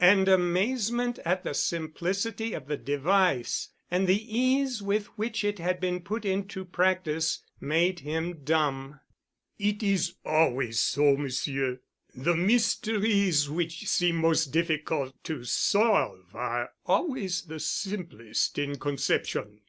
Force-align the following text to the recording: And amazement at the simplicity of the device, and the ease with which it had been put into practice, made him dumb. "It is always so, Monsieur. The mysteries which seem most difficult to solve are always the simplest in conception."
And 0.00 0.28
amazement 0.28 1.18
at 1.24 1.44
the 1.44 1.54
simplicity 1.54 2.52
of 2.52 2.66
the 2.66 2.76
device, 2.76 3.70
and 3.90 4.06
the 4.06 4.22
ease 4.38 4.82
with 4.82 5.06
which 5.16 5.44
it 5.44 5.58
had 5.60 5.80
been 5.80 6.00
put 6.00 6.26
into 6.26 6.66
practice, 6.66 7.42
made 7.58 8.00
him 8.00 8.44
dumb. 8.44 9.00
"It 9.58 9.82
is 9.82 10.12
always 10.26 10.78
so, 10.78 11.16
Monsieur. 11.16 11.80
The 12.14 12.36
mysteries 12.36 13.48
which 13.48 13.88
seem 13.88 14.16
most 14.16 14.52
difficult 14.52 15.14
to 15.24 15.44
solve 15.44 16.22
are 16.34 16.72
always 16.84 17.46
the 17.46 17.58
simplest 17.58 18.58
in 18.58 18.76
conception." 18.78 19.62